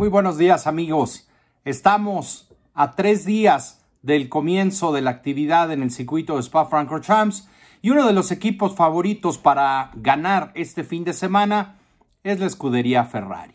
[0.00, 1.28] Muy buenos días amigos.
[1.66, 7.50] Estamos a tres días del comienzo de la actividad en el circuito de Spa Francorchamps
[7.82, 11.76] y uno de los equipos favoritos para ganar este fin de semana
[12.24, 13.52] es la escudería Ferrari.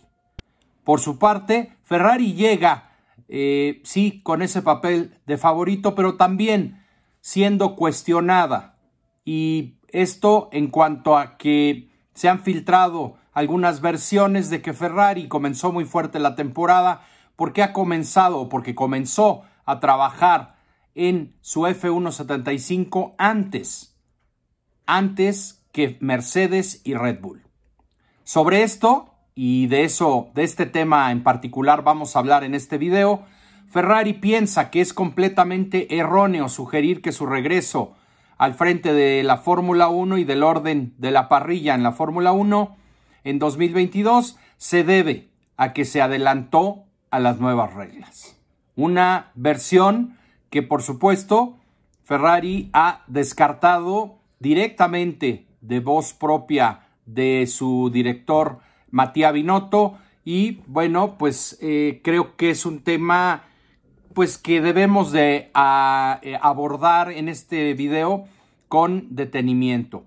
[0.83, 2.91] Por su parte, Ferrari llega,
[3.27, 6.85] eh, sí, con ese papel de favorito, pero también
[7.21, 8.77] siendo cuestionada.
[9.23, 15.71] Y esto en cuanto a que se han filtrado algunas versiones de que Ferrari comenzó
[15.71, 17.01] muy fuerte la temporada
[17.35, 20.55] porque ha comenzado porque comenzó a trabajar
[20.95, 23.93] en su F175 antes,
[24.85, 27.43] antes que Mercedes y Red Bull.
[28.23, 32.77] Sobre esto y de eso, de este tema en particular vamos a hablar en este
[32.77, 33.25] video,
[33.67, 37.95] Ferrari piensa que es completamente erróneo sugerir que su regreso
[38.37, 42.31] al frente de la Fórmula 1 y del orden de la parrilla en la Fórmula
[42.31, 42.84] 1
[43.25, 48.39] en 2022 se debe a que se adelantó a las nuevas reglas.
[48.75, 50.17] Una versión
[50.49, 51.57] que por supuesto
[52.03, 58.59] Ferrari ha descartado directamente de voz propia de su director
[58.91, 63.43] Matías Binotto y bueno pues eh, creo que es un tema
[64.13, 68.25] pues que debemos de eh, abordar en este video
[68.67, 70.05] con detenimiento.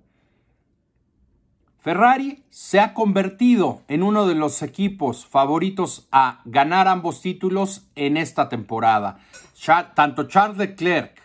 [1.79, 8.17] Ferrari se ha convertido en uno de los equipos favoritos a ganar ambos títulos en
[8.17, 9.21] esta temporada.
[9.95, 11.23] Tanto Charles Leclerc,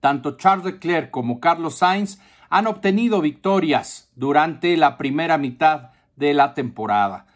[0.00, 2.20] tanto Charles Leclerc como Carlos Sainz
[2.50, 7.26] han obtenido victorias durante la primera mitad de la temporada.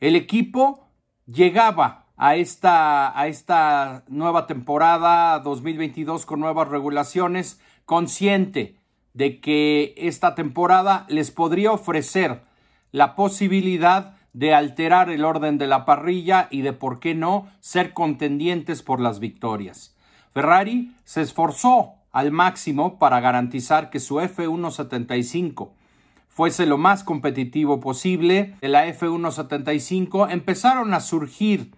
[0.00, 0.88] El equipo
[1.26, 8.83] llegaba a esta, a esta nueva temporada 2022 con nuevas regulaciones, consciente
[9.14, 12.42] de que esta temporada les podría ofrecer
[12.92, 17.94] la posibilidad de alterar el orden de la parrilla y de, por qué no, ser
[17.94, 19.96] contendientes por las victorias.
[20.32, 25.70] Ferrari se esforzó al máximo para garantizar que su F175
[26.28, 28.56] fuese lo más competitivo posible.
[28.60, 31.70] De la F175 empezaron a surgir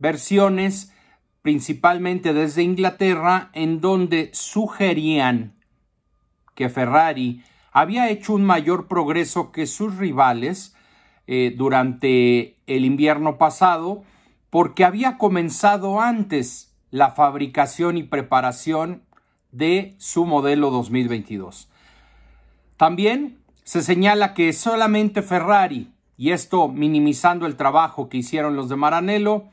[0.00, 0.92] versiones
[1.42, 5.54] principalmente desde Inglaterra en donde sugerían
[6.60, 10.76] que Ferrari había hecho un mayor progreso que sus rivales
[11.26, 14.04] eh, durante el invierno pasado
[14.50, 19.04] porque había comenzado antes la fabricación y preparación
[19.52, 21.70] de su modelo 2022.
[22.76, 28.76] También se señala que solamente Ferrari, y esto minimizando el trabajo que hicieron los de
[28.76, 29.44] Maranello,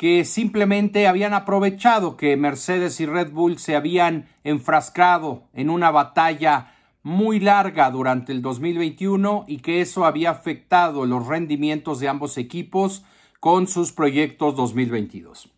[0.00, 6.74] que simplemente habían aprovechado que Mercedes y Red Bull se habían enfrascado en una batalla
[7.02, 13.04] muy larga durante el 2021 y que eso había afectado los rendimientos de ambos equipos
[13.40, 15.50] con sus proyectos 2022.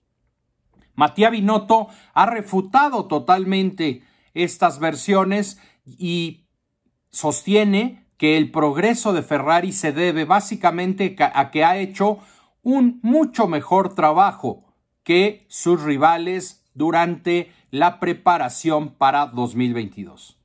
[0.96, 4.02] Matías Binotto ha refutado totalmente
[4.34, 6.48] estas versiones y
[7.12, 12.18] sostiene que el progreso de Ferrari se debe básicamente a que ha hecho
[12.62, 14.64] un mucho mejor trabajo
[15.02, 20.38] que sus rivales durante la preparación para 2022.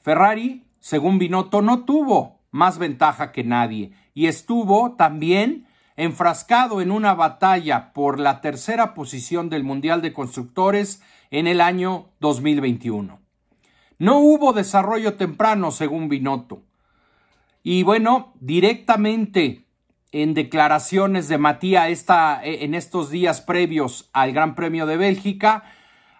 [0.00, 5.66] Ferrari, según Binotto, no tuvo más ventaja que nadie y estuvo también
[5.96, 12.08] enfrascado en una batalla por la tercera posición del Mundial de Constructores en el año
[12.20, 13.20] 2021.
[13.98, 16.62] No hubo desarrollo temprano, según Binotto.
[17.62, 19.61] Y bueno, directamente
[20.12, 25.64] en declaraciones de Matías esta, eh, en estos días previos al Gran Premio de Bélgica,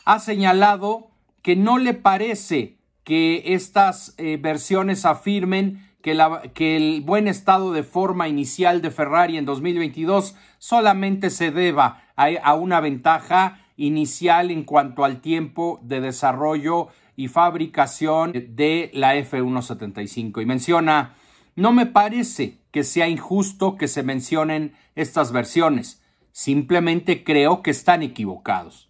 [0.04, 1.10] ha señalado
[1.42, 7.72] que no le parece que estas eh, versiones afirmen que, la, que, el buen estado
[7.72, 14.50] de forma inicial de Ferrari en 2022 solamente se deba a, a una ventaja inicial
[14.50, 20.42] en cuanto al tiempo de desarrollo y fabricación de la F175.
[20.42, 21.14] Y menciona,
[21.56, 26.02] no me parece que sea injusto que se mencionen estas versiones.
[26.32, 28.88] Simplemente creo que están equivocados.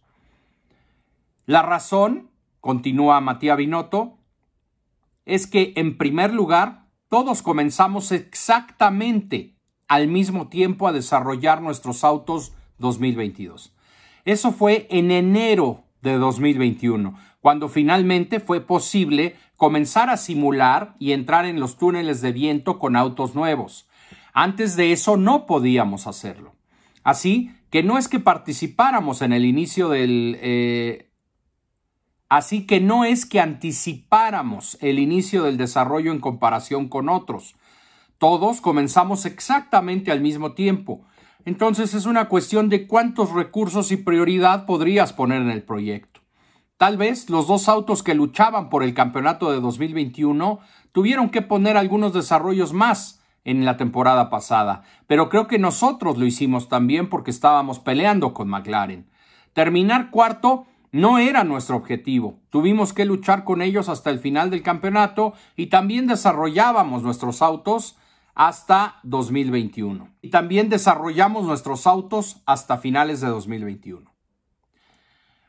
[1.46, 2.30] La razón,
[2.60, 4.16] continúa Matías Binotto,
[5.24, 9.54] es que en primer lugar todos comenzamos exactamente
[9.88, 13.74] al mismo tiempo a desarrollar nuestros autos 2022.
[14.24, 21.46] Eso fue en enero de 2021, cuando finalmente fue posible comenzar a simular y entrar
[21.46, 23.88] en los túneles de viento con autos nuevos.
[24.32, 26.54] Antes de eso no podíamos hacerlo.
[27.04, 30.36] Así que no es que participáramos en el inicio del...
[30.40, 31.10] Eh,
[32.28, 37.54] así que no es que anticipáramos el inicio del desarrollo en comparación con otros.
[38.18, 41.04] Todos comenzamos exactamente al mismo tiempo.
[41.44, 46.20] Entonces es una cuestión de cuántos recursos y prioridad podrías poner en el proyecto.
[46.76, 50.60] Tal vez los dos autos que luchaban por el campeonato de 2021
[50.92, 56.26] tuvieron que poner algunos desarrollos más en la temporada pasada, pero creo que nosotros lo
[56.26, 59.08] hicimos también porque estábamos peleando con McLaren.
[59.52, 62.38] Terminar cuarto no era nuestro objetivo.
[62.50, 67.96] Tuvimos que luchar con ellos hasta el final del campeonato y también desarrollábamos nuestros autos
[68.34, 70.08] hasta 2021.
[70.22, 74.10] Y también desarrollamos nuestros autos hasta finales de 2021.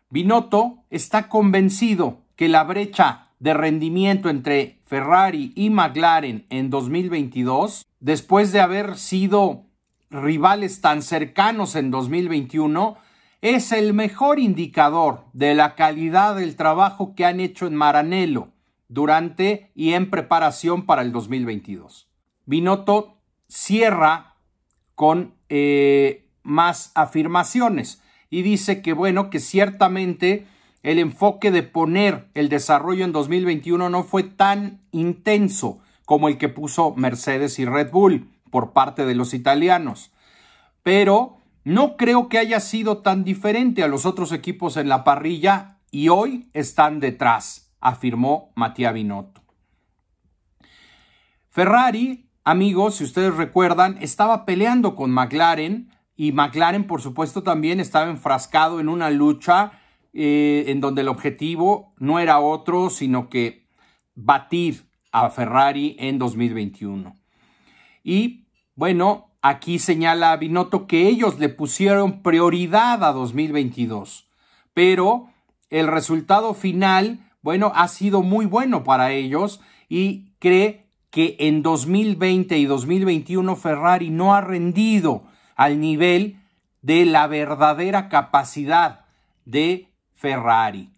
[0.10, 8.52] Binotto está convencido que la brecha de rendimiento entre Ferrari y McLaren en 2022, después
[8.52, 9.66] de haber sido
[10.10, 12.98] rivales tan cercanos en 2021,
[13.42, 18.50] es el mejor indicador de la calidad del trabajo que han hecho en Maranello
[18.88, 22.13] durante y en preparación para el 2022.
[22.46, 23.18] Binotto
[23.48, 24.36] cierra
[24.96, 30.48] con eh, más afirmaciones y dice que bueno, que ciertamente
[30.82, 36.50] el enfoque de poner el desarrollo en 2021 no fue tan intenso como el que
[36.50, 40.12] puso Mercedes y Red Bull por parte de los italianos.
[40.84, 45.78] Pero no creo que haya sido tan diferente a los otros equipos en la parrilla
[45.92, 49.42] y hoy están detrás, afirmó Mattia Binotto.
[51.50, 58.10] Ferrari Amigos, si ustedes recuerdan, estaba peleando con McLaren y McLaren, por supuesto, también estaba
[58.10, 59.80] enfrascado en una lucha
[60.12, 63.66] eh, en donde el objetivo no era otro, sino que
[64.14, 67.16] batir a Ferrari en 2021.
[68.04, 68.46] Y
[68.76, 74.28] bueno, aquí señala Binotto que ellos le pusieron prioridad a 2022,
[74.74, 75.30] pero
[75.70, 82.58] el resultado final, bueno, ha sido muy bueno para ellos y cree que en 2020
[82.58, 85.26] y 2021 Ferrari no ha rendido
[85.56, 86.40] al nivel
[86.82, 89.06] de la verdadera capacidad
[89.46, 90.90] de Ferrari.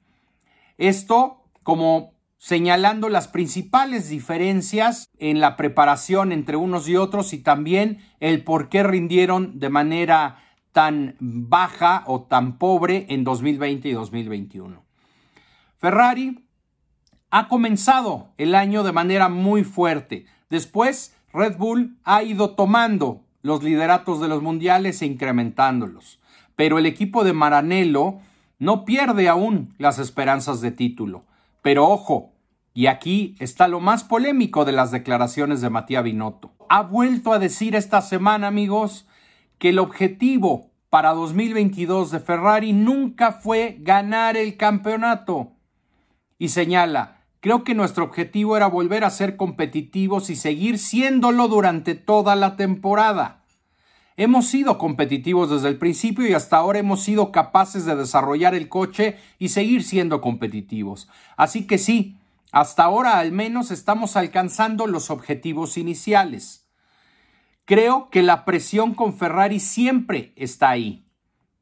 [0.77, 7.99] Esto como señalando las principales diferencias en la preparación entre unos y otros y también
[8.21, 10.37] el por qué rindieron de manera
[10.71, 14.81] tan baja o tan pobre en 2020 y 2021.
[15.75, 16.44] Ferrari
[17.31, 20.25] ha comenzado el año de manera muy fuerte.
[20.49, 26.19] Después, Red Bull ha ido tomando los lideratos de los mundiales e incrementándolos.
[26.55, 28.15] Pero el equipo de Maranello
[28.57, 31.25] no pierde aún las esperanzas de título.
[31.61, 32.31] Pero ojo,
[32.73, 36.51] y aquí está lo más polémico de las declaraciones de Matías Binotto.
[36.69, 39.07] Ha vuelto a decir esta semana, amigos,
[39.59, 45.51] que el objetivo para 2022 de Ferrari nunca fue ganar el campeonato.
[46.37, 47.14] Y señala,
[47.45, 52.55] Creo que nuestro objetivo era volver a ser competitivos y seguir siéndolo durante toda la
[52.55, 53.43] temporada.
[54.17, 58.67] Hemos sido competitivos desde el principio y hasta ahora hemos sido capaces de desarrollar el
[58.67, 61.07] coche y seguir siendo competitivos.
[61.37, 62.17] Así que sí,
[62.51, 66.67] hasta ahora al menos estamos alcanzando los objetivos iniciales.
[67.65, 71.05] Creo que la presión con Ferrari siempre está ahí,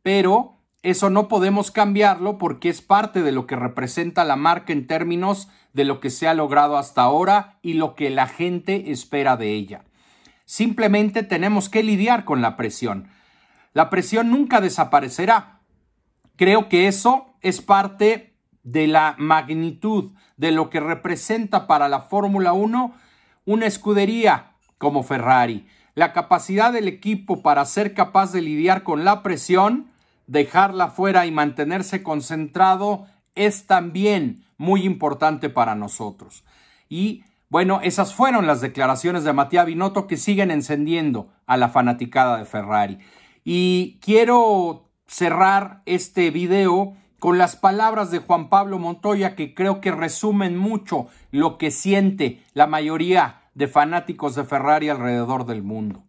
[0.01, 4.85] pero eso no podemos cambiarlo porque es parte de lo que representa la marca en
[4.85, 9.35] términos de lo que se ha logrado hasta ahora y lo que la gente espera
[9.35, 9.83] de ella.
[10.45, 13.09] Simplemente tenemos que lidiar con la presión.
[13.73, 15.59] La presión nunca desaparecerá.
[16.35, 22.53] Creo que eso es parte de la magnitud de lo que representa para la Fórmula
[22.53, 22.93] 1
[23.45, 25.67] una escudería como Ferrari.
[25.95, 29.91] La capacidad del equipo para ser capaz de lidiar con la presión,
[30.27, 36.43] dejarla fuera y mantenerse concentrado es también muy importante para nosotros.
[36.89, 42.37] Y bueno, esas fueron las declaraciones de Matías Binotto que siguen encendiendo a la fanaticada
[42.37, 42.97] de Ferrari.
[43.43, 49.91] Y quiero cerrar este video con las palabras de Juan Pablo Montoya que creo que
[49.91, 56.03] resumen mucho lo que siente la mayoría de fanáticos de Ferrari alrededor del mundo.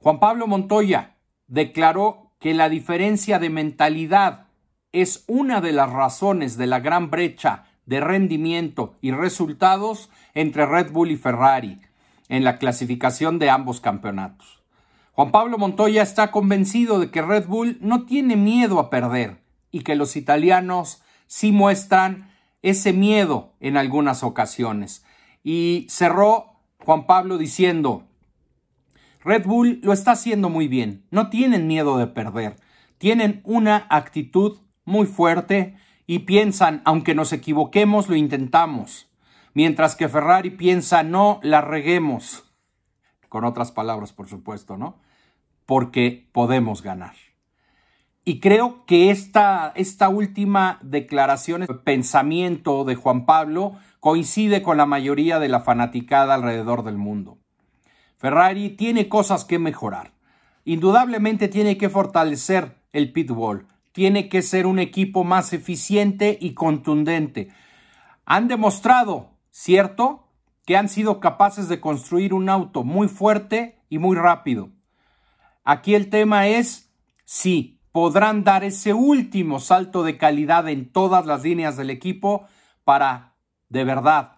[0.00, 1.16] Juan Pablo Montoya
[1.46, 4.46] declaró que la diferencia de mentalidad
[4.92, 10.92] es una de las razones de la gran brecha de rendimiento y resultados entre Red
[10.92, 11.80] Bull y Ferrari
[12.28, 14.60] en la clasificación de ambos campeonatos.
[15.12, 19.80] Juan Pablo Montoya está convencido de que Red Bull no tiene miedo a perder y
[19.80, 22.30] que los italianos sí muestran
[22.62, 25.04] ese miedo en algunas ocasiones.
[25.42, 28.04] Y cerró Juan Pablo diciendo,
[29.22, 32.56] Red Bull lo está haciendo muy bien, no tienen miedo de perder,
[32.98, 34.58] tienen una actitud
[34.90, 39.10] muy fuerte y piensan, aunque nos equivoquemos, lo intentamos.
[39.54, 42.44] Mientras que Ferrari piensa, no la reguemos.
[43.28, 44.98] con otras palabras, por supuesto, ¿no?
[45.64, 47.14] Porque podemos ganar.
[48.24, 55.38] Y creo que esta, esta última declaración, pensamiento de Juan Pablo, coincide con la mayoría
[55.38, 57.38] de la fanaticada alrededor del mundo.
[58.16, 60.12] Ferrari tiene cosas que mejorar.
[60.64, 67.48] Indudablemente tiene que fortalecer el pitbull, tiene que ser un equipo más eficiente y contundente.
[68.24, 70.26] Han demostrado, ¿cierto?,
[70.66, 74.70] que han sido capaces de construir un auto muy fuerte y muy rápido.
[75.64, 76.92] Aquí el tema es
[77.24, 82.46] si podrán dar ese último salto de calidad en todas las líneas del equipo
[82.84, 83.34] para
[83.68, 84.36] de verdad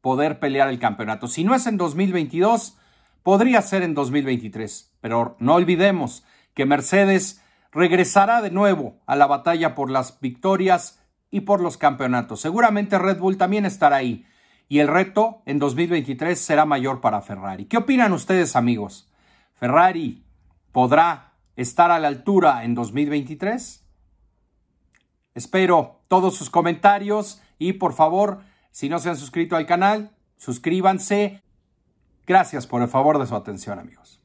[0.00, 1.28] poder pelear el campeonato.
[1.28, 2.76] Si no es en 2022,
[3.22, 4.92] podría ser en 2023.
[5.00, 11.00] Pero no olvidemos que Mercedes regresará de nuevo a la batalla por las victorias
[11.30, 12.40] y por los campeonatos.
[12.40, 14.26] Seguramente Red Bull también estará ahí
[14.68, 17.64] y el reto en 2023 será mayor para Ferrari.
[17.66, 19.08] ¿Qué opinan ustedes amigos?
[19.54, 20.24] ¿Ferrari
[20.72, 23.84] podrá estar a la altura en 2023?
[25.34, 31.42] Espero todos sus comentarios y por favor, si no se han suscrito al canal, suscríbanse.
[32.26, 34.19] Gracias por el favor de su atención amigos.